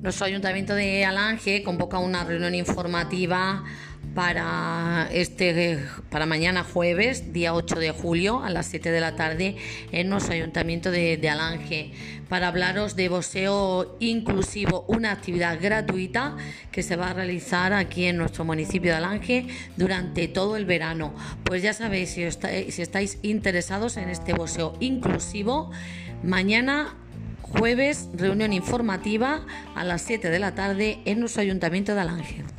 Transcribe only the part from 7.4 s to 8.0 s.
8 de